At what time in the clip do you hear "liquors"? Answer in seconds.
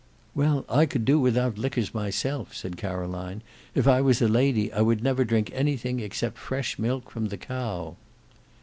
1.59-1.93